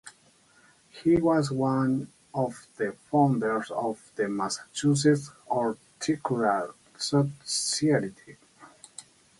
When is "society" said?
6.97-8.35